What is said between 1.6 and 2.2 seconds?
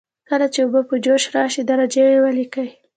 درجه یې